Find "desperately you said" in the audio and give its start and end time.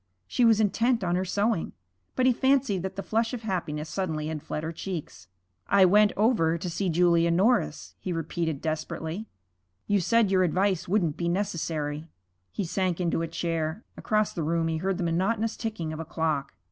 8.63-10.31